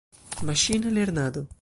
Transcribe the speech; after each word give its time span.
Maŝina 0.51 0.95
lernado. 0.99 1.49